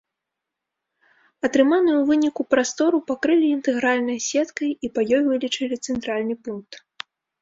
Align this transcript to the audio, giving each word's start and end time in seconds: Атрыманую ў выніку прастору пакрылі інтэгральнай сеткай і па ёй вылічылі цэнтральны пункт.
Атрыманую 1.47 1.93
ў 1.97 2.03
выніку 2.09 2.41
прастору 2.53 2.97
пакрылі 3.11 3.47
інтэгральнай 3.57 4.17
сеткай 4.29 4.69
і 4.89 4.91
па 4.97 5.01
ёй 5.19 5.23
вылічылі 5.29 5.75
цэнтральны 5.91 6.35
пункт. 6.49 6.73